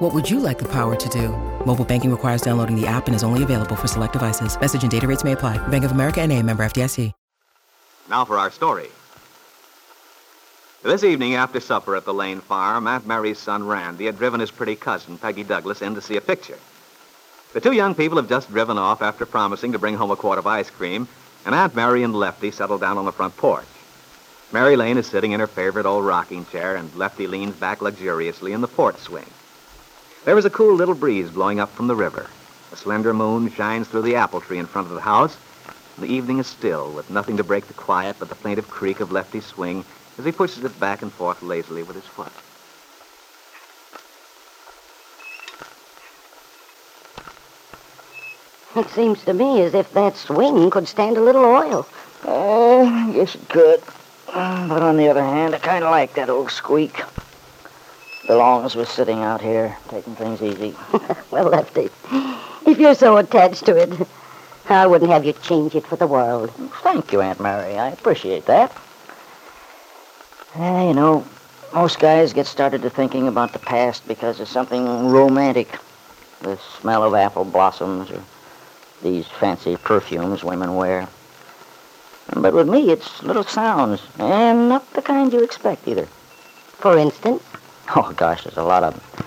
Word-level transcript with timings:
What 0.00 0.12
would 0.12 0.28
you 0.28 0.40
like 0.40 0.58
the 0.58 0.68
power 0.68 0.94
to 0.94 1.08
do? 1.08 1.30
Mobile 1.64 1.86
banking 1.86 2.10
requires 2.10 2.42
downloading 2.42 2.78
the 2.78 2.86
app 2.86 3.06
and 3.06 3.16
is 3.16 3.24
only 3.24 3.42
available 3.42 3.76
for 3.76 3.88
select 3.88 4.12
devices. 4.12 4.60
Message 4.60 4.82
and 4.82 4.90
data 4.90 5.06
rates 5.06 5.24
may 5.24 5.32
apply. 5.32 5.56
Bank 5.68 5.84
of 5.84 5.92
America 5.92 6.20
and 6.20 6.30
a 6.32 6.42
member 6.42 6.66
FDIC. 6.66 7.14
Now 8.10 8.26
for 8.26 8.36
our 8.36 8.50
story. 8.50 8.90
This 10.82 11.02
evening 11.02 11.34
after 11.34 11.60
supper 11.60 11.96
at 11.96 12.04
the 12.04 12.12
Lane 12.12 12.42
farm, 12.42 12.86
Aunt 12.86 13.06
Mary's 13.06 13.38
son 13.38 13.66
Randy 13.66 14.04
had 14.04 14.18
driven 14.18 14.38
his 14.38 14.50
pretty 14.50 14.76
cousin, 14.76 15.16
Peggy 15.16 15.44
Douglas, 15.44 15.80
in 15.80 15.94
to 15.94 16.02
see 16.02 16.18
a 16.18 16.20
picture. 16.20 16.58
The 17.54 17.62
two 17.62 17.72
young 17.72 17.94
people 17.94 18.18
have 18.18 18.28
just 18.28 18.52
driven 18.52 18.76
off 18.76 19.00
after 19.00 19.24
promising 19.24 19.72
to 19.72 19.78
bring 19.78 19.96
home 19.96 20.10
a 20.10 20.16
quart 20.16 20.38
of 20.38 20.46
ice 20.46 20.68
cream, 20.68 21.08
and 21.46 21.54
Aunt 21.54 21.74
Mary 21.74 22.02
and 22.02 22.14
Lefty 22.14 22.50
settle 22.50 22.76
down 22.76 22.98
on 22.98 23.06
the 23.06 23.12
front 23.12 23.34
porch. 23.38 23.64
Mary 24.52 24.76
Lane 24.76 24.98
is 24.98 25.06
sitting 25.06 25.32
in 25.32 25.40
her 25.40 25.46
favorite 25.46 25.86
old 25.86 26.04
rocking 26.04 26.44
chair, 26.44 26.76
and 26.76 26.94
Lefty 26.96 27.26
leans 27.26 27.56
back 27.56 27.80
luxuriously 27.80 28.52
in 28.52 28.60
the 28.60 28.68
porch 28.68 28.98
swing. 28.98 29.24
There 30.26 30.36
is 30.36 30.44
a 30.44 30.50
cool 30.50 30.74
little 30.74 30.96
breeze 30.96 31.30
blowing 31.30 31.60
up 31.60 31.72
from 31.76 31.86
the 31.86 31.94
river. 31.94 32.28
A 32.72 32.76
slender 32.76 33.14
moon 33.14 33.48
shines 33.48 33.86
through 33.86 34.02
the 34.02 34.16
apple 34.16 34.40
tree 34.40 34.58
in 34.58 34.66
front 34.66 34.88
of 34.88 34.94
the 34.94 35.00
house, 35.00 35.36
the 35.98 36.06
evening 36.06 36.40
is 36.40 36.48
still, 36.48 36.90
with 36.90 37.08
nothing 37.08 37.36
to 37.36 37.44
break 37.44 37.68
the 37.68 37.74
quiet 37.74 38.16
but 38.18 38.28
the 38.28 38.34
plaintive 38.34 38.68
creak 38.68 38.98
of 38.98 39.12
Lefty's 39.12 39.46
swing 39.46 39.84
as 40.18 40.24
he 40.24 40.32
pushes 40.32 40.64
it 40.64 40.80
back 40.80 41.00
and 41.00 41.12
forth 41.12 41.42
lazily 41.44 41.84
with 41.84 41.94
his 41.94 42.04
foot. 42.06 42.32
It 48.74 48.90
seems 48.90 49.22
to 49.26 49.32
me 49.32 49.62
as 49.62 49.74
if 49.74 49.92
that 49.92 50.16
swing 50.16 50.70
could 50.70 50.88
stand 50.88 51.16
a 51.16 51.22
little 51.22 51.44
oil. 51.44 51.86
Uh, 52.24 52.82
I 52.82 53.12
guess 53.12 53.36
it 53.36 53.48
could. 53.48 53.80
But 54.26 54.82
on 54.82 54.96
the 54.96 55.08
other 55.08 55.22
hand, 55.22 55.54
I 55.54 55.60
kind 55.60 55.84
of 55.84 55.92
like 55.92 56.14
that 56.14 56.28
old 56.28 56.50
squeak. 56.50 57.00
The 58.26 58.36
long 58.36 58.64
as 58.64 58.74
we're 58.74 58.86
sitting 58.86 59.22
out 59.22 59.40
here, 59.40 59.76
taking 59.88 60.16
things 60.16 60.42
easy. 60.42 60.74
well, 61.30 61.44
Lefty, 61.44 61.90
if 62.66 62.76
you're 62.78 62.96
so 62.96 63.18
attached 63.18 63.66
to 63.66 63.76
it, 63.76 64.08
I 64.68 64.86
wouldn't 64.88 65.12
have 65.12 65.24
you 65.24 65.32
change 65.32 65.76
it 65.76 65.86
for 65.86 65.94
the 65.94 66.08
world. 66.08 66.50
Thank 66.82 67.12
you, 67.12 67.20
Aunt 67.20 67.38
Mary. 67.38 67.78
I 67.78 67.90
appreciate 67.90 68.46
that. 68.46 68.76
Uh, 70.56 70.86
you 70.88 70.94
know, 70.94 71.24
most 71.72 72.00
guys 72.00 72.32
get 72.32 72.46
started 72.46 72.82
to 72.82 72.90
thinking 72.90 73.28
about 73.28 73.52
the 73.52 73.60
past 73.60 74.08
because 74.08 74.40
of 74.40 74.48
something 74.48 75.08
romantic. 75.08 75.78
The 76.40 76.58
smell 76.80 77.04
of 77.04 77.14
apple 77.14 77.44
blossoms 77.44 78.10
or 78.10 78.20
these 79.02 79.26
fancy 79.26 79.76
perfumes 79.76 80.42
women 80.42 80.74
wear. 80.74 81.06
But 82.34 82.54
with 82.54 82.68
me, 82.68 82.90
it's 82.90 83.22
little 83.22 83.44
sounds, 83.44 84.02
and 84.18 84.68
not 84.68 84.92
the 84.94 85.02
kind 85.02 85.32
you 85.32 85.44
expect 85.44 85.86
either. 85.86 86.08
For 86.78 86.98
instance, 86.98 87.42
Oh, 87.94 88.12
gosh, 88.16 88.42
there's 88.44 88.56
a 88.56 88.64
lot 88.64 88.82
of 88.82 88.94
them. 88.94 89.24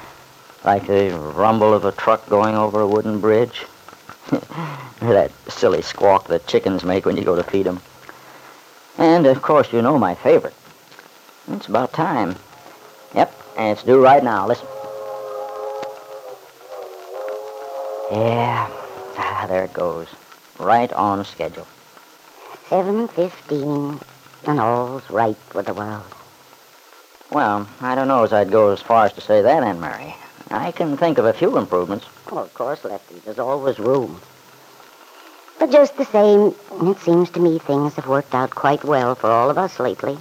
Like 0.65 0.85
the 0.85 1.17
rumble 1.35 1.73
of 1.73 1.85
a 1.85 1.93
truck 1.93 2.27
going 2.27 2.55
over 2.55 2.81
a 2.81 2.87
wooden 2.87 3.19
bridge. 3.19 3.65
that 4.99 5.31
silly 5.47 5.81
squawk 5.81 6.27
that 6.27 6.45
chickens 6.45 6.83
make 6.83 7.05
when 7.05 7.15
you 7.15 7.23
go 7.23 7.35
to 7.35 7.43
feed 7.43 7.65
them. 7.65 7.79
And, 8.97 9.25
of 9.25 9.41
course, 9.41 9.71
you 9.71 9.81
know 9.81 9.97
my 9.97 10.13
favorite. 10.13 10.53
It's 11.51 11.67
about 11.67 11.93
time. 11.93 12.35
Yep, 13.15 13.33
and 13.57 13.69
it's 13.69 13.83
due 13.83 14.03
right 14.03 14.23
now. 14.23 14.45
Listen. 14.45 14.67
Yeah, 18.11 18.69
ah, 19.17 19.45
there 19.47 19.63
it 19.63 19.73
goes. 19.73 20.07
Right 20.59 20.91
on 20.93 21.23
schedule. 21.23 21.67
7.15, 22.69 24.01
and 24.45 24.59
all's 24.59 25.09
right 25.09 25.37
with 25.55 25.67
the 25.67 25.73
world. 25.73 26.03
Well, 27.31 27.67
I 27.81 27.95
don't 27.95 28.07
know 28.07 28.23
as 28.23 28.33
I'd 28.33 28.51
go 28.51 28.71
as 28.71 28.81
far 28.81 29.05
as 29.05 29.13
to 29.13 29.21
say 29.21 29.41
that, 29.41 29.63
Aunt 29.63 29.79
Mary. 29.79 30.15
I 30.49 30.71
can 30.71 30.97
think 30.97 31.17
of 31.17 31.25
a 31.25 31.33
few 31.33 31.57
improvements. 31.57 32.07
Oh, 32.31 32.39
of 32.39 32.53
course, 32.53 32.83
Lefty, 32.83 33.19
there's 33.23 33.39
always 33.39 33.77
room. 33.77 34.19
But 35.59 35.71
just 35.71 35.95
the 35.97 36.05
same, 36.05 36.55
it 36.89 36.99
seems 36.99 37.29
to 37.31 37.39
me 37.39 37.59
things 37.59 37.93
have 37.95 38.07
worked 38.07 38.33
out 38.33 38.49
quite 38.51 38.83
well 38.83 39.13
for 39.13 39.29
all 39.29 39.49
of 39.49 39.57
us 39.57 39.79
lately. 39.79 40.17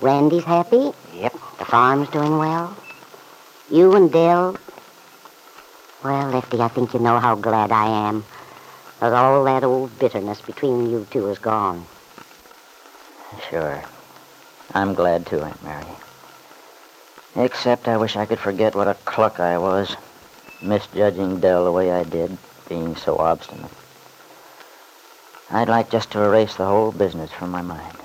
Randy's 0.00 0.44
happy. 0.44 0.92
Yep. 1.14 1.32
The 1.58 1.64
farm's 1.64 2.08
doing 2.10 2.38
well. 2.38 2.76
You 3.70 3.94
and 3.96 4.12
Dell. 4.12 4.56
Well, 6.04 6.30
Lefty, 6.30 6.60
I 6.60 6.68
think 6.68 6.94
you 6.94 7.00
know 7.00 7.18
how 7.18 7.34
glad 7.34 7.72
I 7.72 7.86
am 8.08 8.24
that 9.00 9.12
all 9.12 9.44
that 9.44 9.64
old 9.64 9.96
bitterness 9.98 10.40
between 10.40 10.90
you 10.90 11.06
two 11.10 11.28
is 11.28 11.38
gone. 11.38 11.86
Sure. 13.50 13.82
I'm 14.74 14.94
glad 14.94 15.26
too, 15.26 15.40
Aunt 15.40 15.62
Mary. 15.62 15.86
Except 17.36 17.88
I 17.88 17.96
wish 17.96 18.16
I 18.16 18.26
could 18.26 18.38
forget 18.38 18.74
what 18.74 18.88
a 18.88 18.94
cluck 18.94 19.40
I 19.40 19.58
was, 19.58 19.96
misjudging 20.60 21.40
Dell 21.40 21.64
the 21.64 21.72
way 21.72 21.90
I 21.90 22.04
did, 22.04 22.36
being 22.68 22.96
so 22.96 23.16
obstinate. 23.16 23.70
I'd 25.50 25.68
like 25.68 25.90
just 25.90 26.10
to 26.12 26.22
erase 26.22 26.56
the 26.56 26.66
whole 26.66 26.92
business 26.92 27.30
from 27.30 27.50
my 27.50 27.62
mind. 27.62 27.96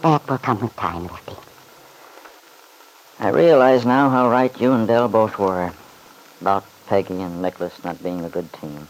That 0.00 0.26
will 0.28 0.38
come 0.38 0.60
with 0.60 0.74
time, 0.76 1.06
Lefty. 1.06 1.36
I 3.18 3.28
realize 3.28 3.84
now 3.84 4.08
how 4.08 4.30
right 4.30 4.58
you 4.58 4.72
and 4.72 4.88
Dell 4.88 5.08
both 5.08 5.38
were 5.38 5.72
about 6.40 6.64
Peggy 6.86 7.20
and 7.20 7.42
Nicholas 7.42 7.84
not 7.84 8.02
being 8.02 8.24
a 8.24 8.30
good 8.30 8.50
team. 8.54 8.88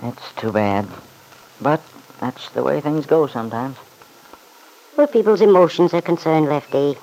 It's 0.00 0.32
too 0.36 0.52
bad, 0.52 0.86
but 1.60 1.80
that's 2.20 2.48
the 2.50 2.62
way 2.62 2.80
things 2.80 3.06
go 3.06 3.26
sometimes. 3.26 3.76
Where 4.94 5.06
people's 5.08 5.40
emotions 5.40 5.92
are 5.92 6.00
concerned, 6.00 6.46
Lefty, 6.46 6.96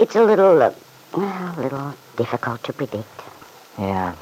it's 0.00 0.16
a 0.16 0.22
little, 0.22 0.62
uh, 0.62 0.72
well, 1.14 1.54
a 1.58 1.60
little 1.60 1.94
difficult 2.16 2.62
to 2.64 2.72
predict. 2.72 3.22
Yeah, 3.78 4.14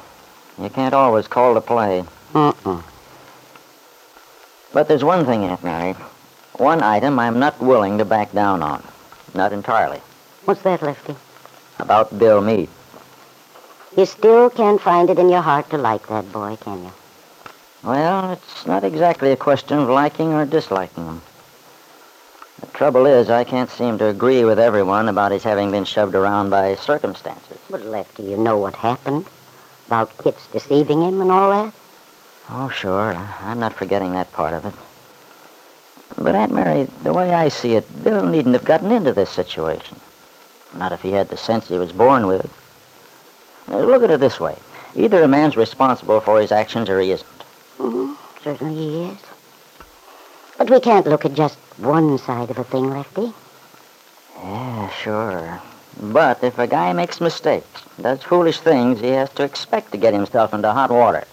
you 0.61 0.69
can't 0.69 0.93
always 0.93 1.27
call 1.27 1.53
the 1.53 1.61
play. 1.61 2.03
Mm-mm. 2.33 2.83
But 4.73 4.87
there's 4.89 5.03
one 5.05 5.25
thing, 5.25 5.45
Aunt 5.45 5.63
Mary. 5.63 5.93
One 6.57 6.83
item 6.83 7.17
I'm 7.17 7.39
not 7.39 7.61
willing 7.61 7.97
to 7.97 8.05
back 8.05 8.33
down 8.33 8.61
on. 8.61 8.83
Not 9.33 9.53
entirely. 9.53 10.01
What's 10.43 10.61
that, 10.63 10.81
Lefty? 10.81 11.15
About 11.79 12.17
Bill 12.19 12.41
Meade. 12.41 12.69
You 13.95 14.05
still 14.05 14.49
can't 14.49 14.81
find 14.81 15.09
it 15.09 15.17
in 15.19 15.29
your 15.29 15.41
heart 15.41 15.69
to 15.69 15.77
like 15.77 16.07
that 16.07 16.31
boy, 16.31 16.57
can 16.57 16.83
you? 16.83 16.91
Well, 17.83 18.33
it's 18.33 18.65
not 18.65 18.83
exactly 18.83 19.31
a 19.31 19.37
question 19.37 19.79
of 19.79 19.89
liking 19.89 20.33
or 20.33 20.45
disliking 20.45 21.05
him. 21.05 21.21
The 22.61 22.67
trouble 22.67 23.05
is, 23.05 23.29
I 23.29 23.43
can't 23.43 23.69
seem 23.69 23.97
to 23.97 24.05
agree 24.05 24.45
with 24.45 24.59
everyone 24.59 25.09
about 25.09 25.31
his 25.31 25.43
having 25.43 25.71
been 25.71 25.83
shoved 25.83 26.15
around 26.15 26.51
by 26.51 26.75
circumstances. 26.75 27.57
But, 27.69 27.85
Lefty, 27.85 28.23
you 28.23 28.37
know 28.37 28.57
what 28.57 28.75
happened. 28.75 29.25
About 29.87 30.15
Kit's 30.19 30.47
deceiving 30.47 31.01
him 31.01 31.21
and 31.21 31.31
all 31.31 31.49
that. 31.49 31.73
Oh, 32.49 32.69
sure. 32.69 33.15
I'm 33.41 33.59
not 33.59 33.73
forgetting 33.73 34.13
that 34.13 34.31
part 34.31 34.53
of 34.53 34.65
it. 34.65 34.73
But, 36.17 36.35
Aunt 36.35 36.53
Mary, 36.53 36.87
the 37.03 37.13
way 37.13 37.33
I 37.33 37.49
see 37.49 37.73
it, 37.73 38.03
Bill 38.03 38.25
needn't 38.25 38.55
have 38.55 38.65
gotten 38.65 38.91
into 38.91 39.11
this 39.11 39.29
situation. 39.29 39.99
Not 40.75 40.91
if 40.91 41.01
he 41.01 41.11
had 41.11 41.29
the 41.29 41.37
sense 41.37 41.67
he 41.67 41.77
was 41.77 41.91
born 41.91 42.27
with. 42.27 42.49
Look 43.67 44.03
at 44.03 44.11
it 44.11 44.19
this 44.19 44.39
way. 44.39 44.55
Either 44.95 45.23
a 45.23 45.27
man's 45.27 45.57
responsible 45.57 46.19
for 46.19 46.39
his 46.39 46.51
actions 46.51 46.89
or 46.89 46.99
he 46.99 47.11
isn't. 47.11 47.43
Mm-hmm. 47.77 48.13
Certainly 48.43 48.75
he 48.75 49.03
is. 49.05 49.17
But 50.61 50.69
we 50.69 50.79
can't 50.79 51.07
look 51.07 51.25
at 51.25 51.33
just 51.33 51.57
one 51.79 52.19
side 52.19 52.51
of 52.51 52.59
a 52.59 52.63
thing, 52.63 52.91
Lefty. 52.91 53.33
Yeah, 54.37 54.89
sure. 54.91 55.59
But 55.99 56.43
if 56.43 56.59
a 56.59 56.67
guy 56.67 56.93
makes 56.93 57.19
mistakes, 57.19 57.81
does 57.99 58.21
foolish 58.21 58.59
things, 58.59 58.99
he 58.99 59.07
has 59.07 59.31
to 59.31 59.43
expect 59.43 59.91
to 59.91 59.97
get 59.97 60.13
himself 60.13 60.53
into 60.53 60.71
hot 60.71 60.91
water. 60.91 61.23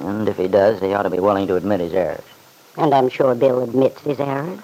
And 0.00 0.28
if 0.28 0.36
he 0.36 0.48
does, 0.48 0.80
he 0.80 0.92
ought 0.92 1.04
to 1.04 1.10
be 1.10 1.20
willing 1.20 1.46
to 1.46 1.54
admit 1.54 1.78
his 1.78 1.92
errors. 1.92 2.24
And 2.76 2.92
I'm 2.92 3.08
sure 3.08 3.36
Bill 3.36 3.62
admits 3.62 4.00
his 4.00 4.18
errors. 4.18 4.58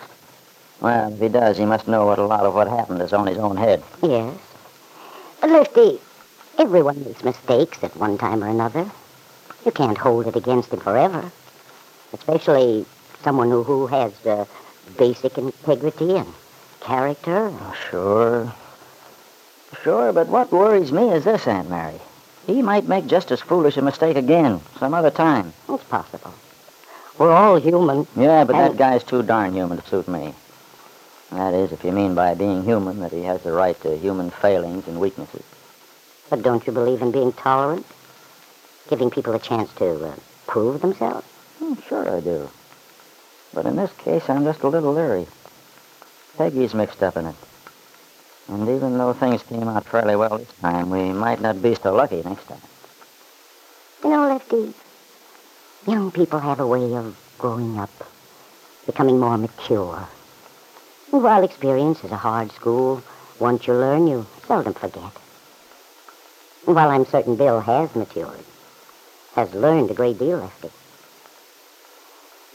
Well, 0.81 1.15
if 1.15 1.21
he 1.21 1.29
does, 1.29 1.59
he 1.59 1.65
must 1.65 1.87
know 1.87 2.07
what 2.07 2.19
a 2.19 2.27
lot 2.27 2.45
of 2.45 2.55
what 2.55 2.67
happened 2.67 3.03
is 3.03 3.13
on 3.13 3.29
his 3.29 3.39
own 3.39 3.57
head. 3.57 3.85
Yes. 4.03 4.37
Lefty, 5.45 6.01
everyone 6.59 7.05
makes 7.05 7.23
mistakes 7.23 7.85
at 7.85 7.97
one 7.97 8.19
time 8.19 8.43
or 8.43 8.49
another. 8.49 8.91
You 9.65 9.71
can't 9.71 9.97
hold 9.97 10.27
it 10.27 10.35
against 10.35 10.73
him 10.73 10.81
forever. 10.81 11.31
Especially 12.13 12.85
someone 13.23 13.51
who, 13.51 13.63
who 13.63 13.87
has 13.87 14.13
uh, 14.27 14.45
basic 14.97 15.39
integrity 15.39 16.17
and 16.17 16.33
character. 16.81 17.53
Oh, 17.53 17.77
sure. 17.91 18.55
Sure, 19.83 20.13
but 20.13 20.29
what 20.29 20.51
worries 20.53 20.93
me 20.93 21.11
is 21.11 21.25
this, 21.25 21.47
Aunt 21.47 21.69
Mary. 21.69 22.01
He 22.47 22.63
might 22.63 22.89
make 22.89 23.07
just 23.07 23.31
as 23.31 23.41
foolish 23.41 23.77
a 23.77 23.83
mistake 23.83 24.17
again, 24.17 24.61
some 24.79 24.95
other 24.95 25.11
time. 25.11 25.53
It's 25.69 25.85
possible. 25.85 26.33
We're 27.19 27.33
all 27.33 27.61
human. 27.61 28.07
Yeah, 28.17 28.45
but 28.45 28.57
that 28.57 28.77
guy's 28.77 29.05
too 29.05 29.23
darn 29.23 29.53
human 29.53 29.79
to 29.79 29.89
suit 29.89 30.09
me. 30.09 30.35
That 31.31 31.53
is, 31.53 31.73
if 31.73 31.85
you 31.85 31.93
mean 31.93 32.15
by 32.15 32.35
being 32.35 32.65
human 32.65 33.01
that 33.01 33.13
he 33.13 33.23
has 33.25 33.43
the 33.43 33.53
right 33.53 33.79
to 33.83 33.99
human 33.99 34.31
failings 34.31 34.87
and 34.89 34.99
weaknesses. 34.99 35.43
But 36.31 36.43
don't 36.43 36.67
you 36.67 36.73
believe 36.73 37.03
in 37.03 37.11
being 37.11 37.33
tolerant? 37.33 37.85
Giving 38.89 39.11
people 39.11 39.35
a 39.35 39.39
chance 39.39 39.71
to 39.75 40.07
uh, 40.07 40.15
prove 40.47 40.81
themselves? 40.81 41.27
Hmm, 41.59 41.75
sure 41.87 42.17
I 42.17 42.21
do. 42.21 42.49
But 43.59 43.67
in 43.67 43.75
this 43.75 43.91
case, 43.95 44.31
I'm 44.31 44.45
just 44.45 44.63
a 44.63 44.69
little 44.69 44.93
leery. 44.93 45.27
Peggy's 46.37 46.75
mixed 46.75 47.03
up 47.03 47.17
in 47.17 47.27
it. 47.27 47.35
And 48.47 48.69
even 48.69 48.97
though 48.97 49.13
things 49.13 49.43
came 49.43 49.67
out 49.67 49.85
fairly 49.85 50.15
well 50.15 50.39
this 50.39 50.53
time, 50.61 50.91
we 50.91 51.11
might 51.11 51.41
not 51.41 51.61
be 51.61 51.75
so 51.75 51.93
lucky 51.93 52.23
next 52.23 52.45
time. 52.47 52.61
You 54.05 54.11
know, 54.11 54.29
Lefty, 54.29 54.73
young 55.89 56.13
people 56.13 56.39
have 56.39 56.61
a 56.61 56.67
way 56.69 56.95
of 56.95 57.19
growing 57.37 57.81
up, 57.81 57.91
becoming 58.87 59.19
more 59.19 59.37
mature. 59.37 60.09
And 61.13 61.25
while 61.25 61.43
experience 61.43 62.05
is 62.05 62.13
a 62.13 62.17
hard 62.17 62.53
school, 62.53 63.03
once 63.41 63.67
you 63.67 63.75
learn, 63.75 64.07
you 64.07 64.25
seldom 64.47 64.75
forget. 64.75 65.11
And 66.65 66.77
while 66.77 66.91
I'm 66.91 67.07
certain 67.07 67.35
Bill 67.35 67.59
has 67.59 67.93
matured, 67.97 68.45
has 69.35 69.53
learned 69.53 69.91
a 69.91 69.95
great 69.95 70.21
deal, 70.21 70.39
Lefty. 70.39 70.71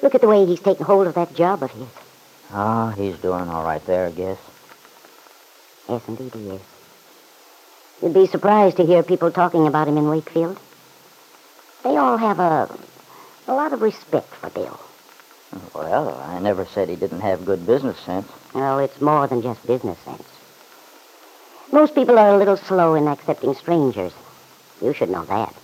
Look 0.04 0.16
at 0.16 0.22
the 0.22 0.28
way 0.28 0.46
he's 0.46 0.60
taken 0.60 0.86
hold 0.86 1.08
of 1.08 1.16
that 1.16 1.34
job 1.34 1.64
of 1.64 1.72
his. 1.72 1.88
Oh, 2.52 2.90
he's 2.90 3.16
doing 3.20 3.48
all 3.48 3.64
right 3.64 3.84
there, 3.86 4.08
I 4.08 4.12
guess. 4.12 4.38
Yes, 5.88 6.02
indeed 6.10 6.34
he 6.34 6.50
is. 6.50 6.62
You'd 8.02 8.14
be 8.14 8.28
surprised 8.28 8.76
to 8.78 8.86
hear 8.86 9.02
people 9.02 9.32
talking 9.32 9.66
about 9.66 9.88
him 9.88 9.98
in 9.98 10.10
Wakefield. 10.10 10.60
They 11.86 11.96
all 11.96 12.18
have 12.18 12.40
a, 12.40 12.70
a 13.48 13.54
lot 13.54 13.72
of 13.72 13.82
respect 13.82 14.36
for 14.36 14.50
Bill. 14.50 14.78
Well, 15.74 16.22
I 16.22 16.38
never 16.40 16.66
said 16.66 16.90
he 16.90 16.98
didn't 16.98 17.22
have 17.22 17.46
good 17.46 17.66
business 17.66 17.98
sense. 18.00 18.28
Well, 18.54 18.80
it's 18.80 19.00
more 19.00 19.28
than 19.28 19.42
just 19.42 19.66
business 19.66 20.00
sense. 20.00 20.28
Most 21.72 21.96
people 21.96 22.20
are 22.20 22.36
a 22.36 22.38
little 22.38 22.58
slow 22.58 22.96
in 22.96 23.08
accepting 23.08 23.54
strangers. 23.54 24.12
You 24.82 24.92
should 24.92 25.10
know 25.10 25.24
that. 25.26 25.56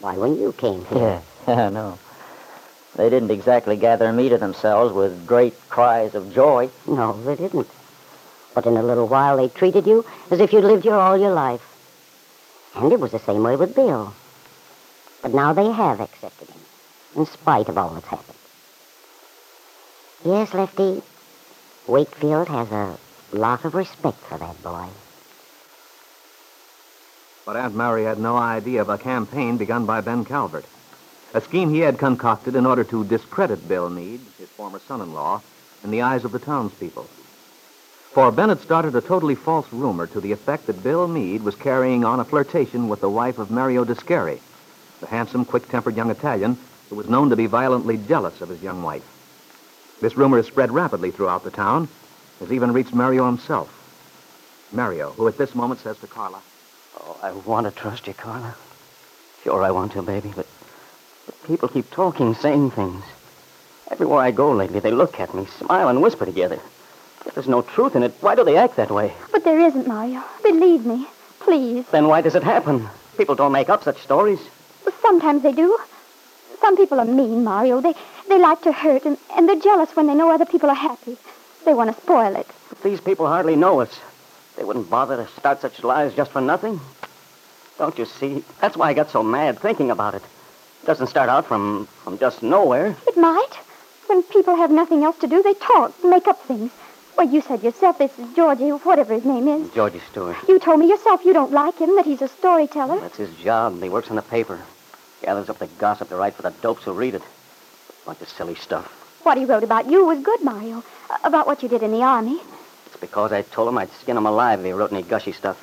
Why, 0.00 0.18
when 0.18 0.36
you 0.36 0.52
came 0.52 0.84
here, 0.84 1.22
Yeah, 1.48 1.54
I 1.66 1.70
know. 1.70 1.98
They 2.96 3.10
didn't 3.10 3.30
exactly 3.30 3.76
gather 3.76 4.12
me 4.12 4.28
to 4.28 4.38
themselves 4.38 4.92
with 4.92 5.26
great 5.26 5.54
cries 5.68 6.14
of 6.14 6.32
joy. 6.32 6.70
no, 6.86 7.20
they 7.24 7.34
didn't. 7.36 7.68
But 8.54 8.66
in 8.66 8.76
a 8.76 8.82
little 8.82 9.08
while, 9.08 9.36
they 9.36 9.48
treated 9.48 9.86
you 9.86 10.04
as 10.30 10.38
if 10.38 10.52
you'd 10.52 10.64
lived 10.64 10.84
here 10.84 10.94
all 10.94 11.16
your 11.16 11.32
life. 11.32 11.62
And 12.76 12.92
it 12.92 13.00
was 13.00 13.10
the 13.10 13.18
same 13.18 13.42
way 13.42 13.56
with 13.56 13.74
Bill. 13.74 14.14
But 15.22 15.34
now 15.34 15.52
they 15.52 15.70
have 15.70 16.00
accepted 16.00 16.48
him, 16.48 16.60
in 17.16 17.26
spite 17.26 17.68
of 17.68 17.78
all 17.78 17.90
that's 17.90 18.06
happened. 18.06 18.38
Yes, 20.24 20.54
Lefty, 20.54 21.02
Wakefield 21.86 22.48
has 22.48 22.70
a 22.70 22.98
lot 23.32 23.64
of 23.64 23.74
respect 23.74 24.18
for 24.18 24.38
that 24.38 24.62
boy. 24.62 24.86
But 27.44 27.56
Aunt 27.56 27.74
Mary 27.74 28.04
had 28.04 28.18
no 28.18 28.36
idea 28.36 28.80
of 28.80 28.88
a 28.88 28.98
campaign 28.98 29.56
begun 29.56 29.84
by 29.84 30.00
Ben 30.00 30.24
Calvert. 30.24 30.64
A 31.34 31.40
scheme 31.40 31.70
he 31.70 31.80
had 31.80 31.98
concocted 31.98 32.54
in 32.54 32.64
order 32.64 32.84
to 32.84 33.02
discredit 33.02 33.66
Bill 33.66 33.90
Meade, 33.90 34.20
his 34.38 34.48
former 34.50 34.78
son-in-law, 34.78 35.42
in 35.82 35.90
the 35.90 36.00
eyes 36.00 36.24
of 36.24 36.30
the 36.30 36.38
townspeople. 36.38 37.08
For 38.12 38.30
Ben 38.30 38.50
had 38.50 38.60
started 38.60 38.94
a 38.94 39.00
totally 39.00 39.34
false 39.34 39.66
rumor 39.72 40.06
to 40.06 40.20
the 40.20 40.30
effect 40.30 40.68
that 40.68 40.84
Bill 40.84 41.08
Meade 41.08 41.42
was 41.42 41.56
carrying 41.56 42.04
on 42.04 42.20
a 42.20 42.24
flirtation 42.24 42.88
with 42.88 43.00
the 43.00 43.10
wife 43.10 43.40
of 43.40 43.50
Mario 43.50 43.84
Descari, 43.84 44.38
the 45.00 45.08
handsome, 45.08 45.44
quick-tempered 45.44 45.96
young 45.96 46.10
Italian 46.10 46.56
who 46.88 46.94
was 46.94 47.08
known 47.08 47.30
to 47.30 47.36
be 47.36 47.46
violently 47.46 47.96
jealous 47.96 48.40
of 48.40 48.48
his 48.48 48.62
young 48.62 48.84
wife. 48.84 49.02
This 50.00 50.16
rumor 50.16 50.36
has 50.36 50.46
spread 50.46 50.70
rapidly 50.70 51.10
throughout 51.10 51.42
the 51.42 51.50
town, 51.50 51.88
has 52.38 52.52
even 52.52 52.72
reached 52.72 52.94
Mario 52.94 53.26
himself. 53.26 53.68
Mario, 54.70 55.10
who 55.12 55.26
at 55.26 55.36
this 55.36 55.56
moment 55.56 55.80
says 55.80 55.98
to 55.98 56.06
Carla, 56.06 56.40
Oh, 57.00 57.18
I 57.20 57.32
want 57.32 57.66
to 57.66 57.72
trust 57.72 58.06
you, 58.06 58.14
Carla. 58.14 58.54
Sure, 59.42 59.64
I 59.64 59.72
want 59.72 59.92
to, 59.92 60.02
baby, 60.02 60.32
but 60.34 60.46
people 61.44 61.68
keep 61.68 61.90
talking, 61.90 62.34
saying 62.34 62.70
things. 62.70 63.04
Everywhere 63.90 64.20
I 64.20 64.30
go 64.30 64.50
lately, 64.52 64.80
they 64.80 64.90
look 64.90 65.20
at 65.20 65.34
me, 65.34 65.46
smile, 65.58 65.88
and 65.88 66.02
whisper 66.02 66.24
together. 66.24 66.58
If 67.26 67.34
there's 67.34 67.48
no 67.48 67.62
truth 67.62 67.96
in 67.96 68.02
it, 68.02 68.12
why 68.20 68.34
do 68.34 68.44
they 68.44 68.56
act 68.56 68.76
that 68.76 68.90
way? 68.90 69.12
But 69.32 69.44
there 69.44 69.60
isn't, 69.60 69.86
Mario. 69.86 70.22
Believe 70.42 70.84
me. 70.84 71.06
Please. 71.40 71.86
Then 71.90 72.08
why 72.08 72.22
does 72.22 72.34
it 72.34 72.42
happen? 72.42 72.88
People 73.16 73.34
don't 73.34 73.52
make 73.52 73.68
up 73.68 73.84
such 73.84 73.98
stories. 73.98 74.40
Well, 74.84 74.94
sometimes 75.02 75.42
they 75.42 75.52
do. 75.52 75.78
Some 76.60 76.76
people 76.76 76.98
are 76.98 77.04
mean, 77.04 77.44
Mario. 77.44 77.80
They 77.80 77.94
they 78.28 78.38
like 78.38 78.62
to 78.62 78.72
hurt, 78.72 79.04
and, 79.04 79.18
and 79.36 79.48
they're 79.48 79.60
jealous 79.60 79.94
when 79.94 80.06
they 80.06 80.14
know 80.14 80.30
other 80.30 80.46
people 80.46 80.70
are 80.70 80.74
happy. 80.74 81.16
They 81.66 81.74
want 81.74 81.94
to 81.94 82.02
spoil 82.02 82.34
it. 82.36 82.46
But 82.70 82.82
these 82.82 83.00
people 83.00 83.26
hardly 83.26 83.54
know 83.54 83.80
us. 83.80 84.00
They 84.56 84.64
wouldn't 84.64 84.88
bother 84.88 85.16
to 85.16 85.30
start 85.32 85.60
such 85.60 85.84
lies 85.84 86.14
just 86.14 86.30
for 86.30 86.40
nothing. 86.40 86.80
Don't 87.78 87.98
you 87.98 88.06
see? 88.06 88.44
That's 88.60 88.76
why 88.76 88.88
I 88.88 88.94
got 88.94 89.10
so 89.10 89.22
mad 89.22 89.58
thinking 89.58 89.90
about 89.90 90.14
it. 90.14 90.22
It 90.84 90.88
doesn't 90.88 91.06
start 91.06 91.30
out 91.30 91.46
from, 91.46 91.88
from 92.02 92.18
just 92.18 92.42
nowhere. 92.42 92.94
It 93.06 93.16
might. 93.16 93.54
When 94.06 94.22
people 94.24 94.54
have 94.54 94.70
nothing 94.70 95.02
else 95.02 95.16
to 95.20 95.26
do, 95.26 95.42
they 95.42 95.54
talk, 95.54 95.94
make 96.04 96.28
up 96.28 96.44
things. 96.44 96.70
Well, 97.16 97.26
you 97.26 97.40
said 97.40 97.62
yourself 97.62 97.96
this 97.96 98.10
is 98.18 98.36
Georgie, 98.36 98.68
whatever 98.68 99.14
his 99.14 99.24
name 99.24 99.48
is. 99.48 99.72
Georgie 99.72 100.02
Stewart. 100.10 100.36
You 100.46 100.58
told 100.58 100.80
me 100.80 100.90
yourself 100.90 101.24
you 101.24 101.32
don't 101.32 101.52
like 101.52 101.78
him, 101.78 101.96
that 101.96 102.04
he's 102.04 102.20
a 102.20 102.28
storyteller. 102.28 103.00
That's 103.00 103.16
his 103.16 103.34
job. 103.36 103.82
He 103.82 103.88
works 103.88 104.10
in 104.10 104.16
the 104.16 104.20
paper. 104.20 104.60
Gathers 105.22 105.48
up 105.48 105.58
the 105.58 105.68
gossip 105.78 106.10
to 106.10 106.16
write 106.16 106.34
for 106.34 106.42
the 106.42 106.50
dopes 106.60 106.84
who 106.84 106.92
read 106.92 107.14
it. 107.14 107.22
Bunch 108.04 108.20
of 108.20 108.28
silly 108.28 108.54
stuff. 108.54 108.84
What 109.22 109.38
he 109.38 109.46
wrote 109.46 109.64
about 109.64 109.90
you 109.90 110.04
was 110.04 110.18
good, 110.18 110.44
Mario. 110.44 110.84
About 111.24 111.46
what 111.46 111.62
you 111.62 111.68
did 111.70 111.82
in 111.82 111.92
the 111.92 112.02
army. 112.02 112.40
It's 112.84 112.96
because 113.00 113.32
I 113.32 113.40
told 113.40 113.70
him 113.70 113.78
I'd 113.78 113.90
skin 114.02 114.18
him 114.18 114.26
alive 114.26 114.60
if 114.60 114.66
he 114.66 114.72
wrote 114.72 114.92
any 114.92 115.00
gushy 115.02 115.32
stuff. 115.32 115.56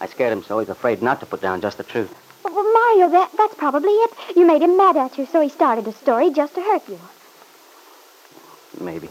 I 0.00 0.06
scared 0.06 0.32
him 0.32 0.42
so 0.42 0.60
he's 0.60 0.70
afraid 0.70 1.02
not 1.02 1.20
to 1.20 1.26
put 1.26 1.42
down 1.42 1.60
just 1.60 1.76
the 1.76 1.84
truth. 1.84 2.14
Well, 2.96 3.10
that, 3.10 3.30
that's 3.36 3.54
probably 3.54 3.92
it. 3.92 4.10
You 4.36 4.46
made 4.46 4.62
him 4.62 4.76
mad 4.76 4.96
at 4.96 5.18
you, 5.18 5.26
so 5.26 5.40
he 5.40 5.48
started 5.48 5.86
a 5.86 5.92
story 5.92 6.30
just 6.30 6.54
to 6.54 6.62
hurt 6.62 6.88
you. 6.88 6.98
Maybe. 8.80 9.08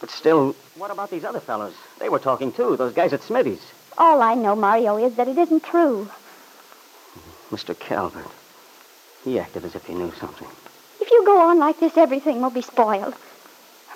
But 0.00 0.10
still, 0.10 0.54
what 0.76 0.90
about 0.90 1.10
these 1.10 1.24
other 1.24 1.40
fellows? 1.40 1.74
They 1.98 2.08
were 2.08 2.20
talking 2.20 2.52
too, 2.52 2.76
those 2.76 2.94
guys 2.94 3.12
at 3.12 3.22
Smithy's. 3.22 3.60
All 3.98 4.22
I 4.22 4.34
know, 4.34 4.56
Mario, 4.56 4.96
is 4.96 5.16
that 5.16 5.28
it 5.28 5.36
isn't 5.36 5.64
true. 5.64 6.08
Mr. 7.50 7.78
Calvert. 7.78 8.30
He 9.24 9.38
acted 9.38 9.64
as 9.64 9.74
if 9.74 9.84
he 9.84 9.94
knew 9.94 10.12
something. 10.12 10.48
If 11.00 11.10
you 11.10 11.26
go 11.26 11.42
on 11.42 11.58
like 11.58 11.78
this, 11.78 11.96
everything 11.96 12.40
will 12.40 12.50
be 12.50 12.62
spoiled. 12.62 13.14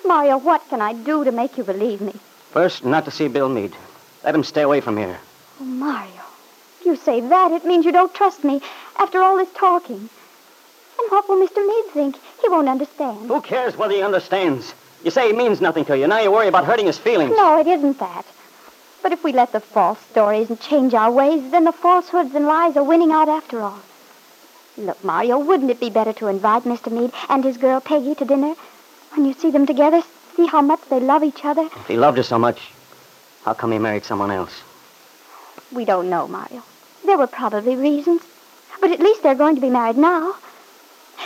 Mario, 0.05 0.37
what 0.37 0.61
can 0.69 0.81
I 0.81 0.93
do 0.93 1.23
to 1.23 1.31
make 1.31 1.57
you 1.57 1.63
believe 1.63 2.01
me? 2.01 2.13
First, 2.51 2.85
not 2.85 3.05
to 3.05 3.11
see 3.11 3.27
Bill 3.27 3.49
Meade. 3.49 3.75
Let 4.23 4.35
him 4.35 4.43
stay 4.43 4.61
away 4.61 4.81
from 4.81 4.97
here. 4.97 5.19
Oh, 5.59 5.63
Mario, 5.63 6.16
you 6.87 6.95
say 6.95 7.19
that, 7.21 7.51
it 7.51 7.65
means 7.65 7.85
you 7.85 7.91
don't 7.91 8.13
trust 8.13 8.43
me 8.43 8.61
after 8.97 9.21
all 9.21 9.37
this 9.37 9.51
talking. 9.53 10.09
And 10.99 11.11
what 11.11 11.29
will 11.29 11.45
Mr. 11.45 11.65
Meade 11.67 11.93
think? 11.93 12.15
He 12.41 12.49
won't 12.49 12.69
understand. 12.69 13.27
Who 13.27 13.41
cares 13.41 13.77
whether 13.77 13.93
he 13.93 14.01
understands? 14.01 14.73
You 15.03 15.11
say 15.11 15.27
he 15.27 15.33
means 15.33 15.61
nothing 15.61 15.85
to 15.85 15.97
you. 15.97 16.07
Now 16.07 16.21
you 16.21 16.31
worry 16.31 16.47
about 16.47 16.65
hurting 16.65 16.87
his 16.87 16.97
feelings. 16.97 17.35
No, 17.35 17.59
it 17.59 17.67
isn't 17.67 17.99
that. 17.99 18.25
But 19.03 19.11
if 19.11 19.23
we 19.23 19.31
let 19.31 19.51
the 19.51 19.59
false 19.59 19.99
stories 20.11 20.49
and 20.49 20.59
change 20.59 20.93
our 20.93 21.11
ways, 21.11 21.51
then 21.51 21.65
the 21.65 21.71
falsehoods 21.71 22.33
and 22.33 22.47
lies 22.47 22.75
are 22.75 22.83
winning 22.83 23.11
out 23.11 23.29
after 23.29 23.61
all. 23.61 23.79
Look, 24.77 25.03
Mario, 25.03 25.37
wouldn't 25.37 25.71
it 25.71 25.79
be 25.79 25.89
better 25.89 26.13
to 26.13 26.27
invite 26.27 26.63
Mr. 26.63 26.91
Meade 26.91 27.11
and 27.29 27.43
his 27.43 27.57
girl 27.57 27.79
Peggy 27.79 28.15
to 28.15 28.25
dinner? 28.25 28.55
When 29.13 29.25
you 29.25 29.33
see 29.33 29.51
them 29.51 29.65
together, 29.65 30.01
see 30.35 30.47
how 30.47 30.61
much 30.61 30.81
they 30.89 30.99
love 30.99 31.23
each 31.23 31.45
other? 31.45 31.63
If 31.63 31.87
he 31.87 31.97
loved 31.97 32.17
her 32.17 32.23
so 32.23 32.39
much, 32.39 32.59
how 33.43 33.53
come 33.53 33.71
he 33.71 33.79
married 33.79 34.05
someone 34.05 34.31
else? 34.31 34.61
We 35.71 35.85
don't 35.85 36.09
know, 36.09 36.27
Mario. 36.27 36.63
There 37.07 37.17
were 37.17 37.25
probably 37.25 37.77
reasons. 37.77 38.21
But 38.81 38.91
at 38.91 38.99
least 38.99 39.23
they're 39.23 39.33
going 39.33 39.55
to 39.55 39.61
be 39.61 39.69
married 39.69 39.97
now. 39.97 40.35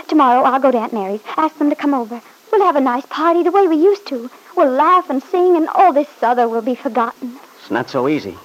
Tomorrow 0.07 0.43
I'll 0.43 0.59
go 0.61 0.69
to 0.69 0.77
Aunt 0.77 0.93
Mary's, 0.93 1.21
ask 1.37 1.57
them 1.57 1.71
to 1.71 1.75
come 1.75 1.95
over. 1.95 2.21
We'll 2.51 2.63
have 2.63 2.75
a 2.75 2.81
nice 2.81 3.05
party 3.07 3.41
the 3.41 3.51
way 3.51 3.67
we 3.67 3.77
used 3.77 4.05
to. 4.07 4.29
We'll 4.55 4.69
laugh 4.69 5.09
and 5.09 5.23
sing, 5.23 5.55
and 5.55 5.67
all 5.69 5.91
this 5.91 6.07
other 6.21 6.47
will 6.47 6.61
be 6.61 6.75
forgotten. 6.75 7.39
It's 7.59 7.71
not 7.71 7.89
so 7.89 8.07
easy. 8.07 8.37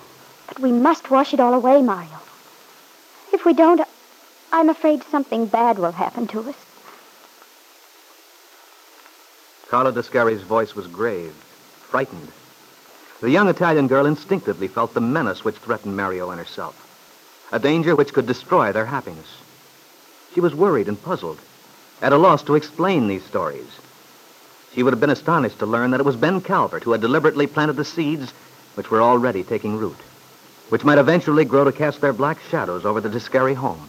But 0.48 0.60
we 0.60 0.72
must 0.72 1.10
wash 1.10 1.34
it 1.34 1.40
all 1.40 1.52
away, 1.52 1.82
Mario. 1.82 2.18
If 3.34 3.44
we 3.44 3.52
don't, 3.52 3.82
I'm 4.50 4.70
afraid 4.70 5.02
something 5.04 5.44
bad 5.44 5.78
will 5.78 5.92
happen 5.92 6.26
to 6.28 6.40
us. 6.40 6.56
Carla 9.68 9.92
Descari's 9.92 10.42
voice 10.42 10.74
was 10.74 10.86
grave, 10.86 11.34
frightened. 11.90 12.32
The 13.20 13.30
young 13.30 13.48
Italian 13.48 13.88
girl 13.88 14.06
instinctively 14.06 14.68
felt 14.68 14.94
the 14.94 15.00
menace 15.02 15.44
which 15.44 15.56
threatened 15.56 15.96
Mario 15.96 16.30
and 16.30 16.38
herself, 16.38 16.85
a 17.52 17.58
danger 17.58 17.94
which 17.94 18.12
could 18.12 18.26
destroy 18.26 18.72
their 18.72 18.86
happiness. 18.86 19.28
She 20.34 20.40
was 20.40 20.54
worried 20.54 20.88
and 20.88 21.02
puzzled, 21.02 21.38
at 22.02 22.12
a 22.12 22.18
loss 22.18 22.42
to 22.44 22.54
explain 22.54 23.08
these 23.08 23.24
stories. 23.24 23.68
She 24.74 24.82
would 24.82 24.92
have 24.92 25.00
been 25.00 25.10
astonished 25.10 25.60
to 25.60 25.66
learn 25.66 25.92
that 25.92 26.00
it 26.00 26.06
was 26.06 26.16
Ben 26.16 26.40
Calvert 26.40 26.84
who 26.84 26.92
had 26.92 27.00
deliberately 27.00 27.46
planted 27.46 27.76
the 27.76 27.84
seeds 27.84 28.32
which 28.74 28.90
were 28.90 29.00
already 29.00 29.42
taking 29.42 29.78
root, 29.78 29.96
which 30.68 30.84
might 30.84 30.98
eventually 30.98 31.44
grow 31.44 31.64
to 31.64 31.72
cast 31.72 32.00
their 32.00 32.12
black 32.12 32.38
shadows 32.50 32.84
over 32.84 33.00
the 33.00 33.08
Descari 33.08 33.54
home. 33.54 33.88